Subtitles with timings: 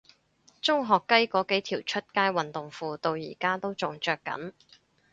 [0.63, 4.51] 中學雞嗰幾條出街運動褲到而家都仲着緊